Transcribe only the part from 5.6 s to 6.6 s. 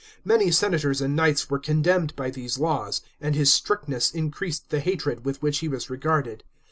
was regarded.